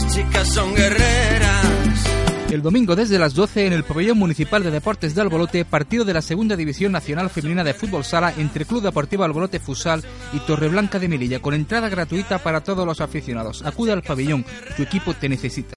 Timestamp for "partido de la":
5.66-6.22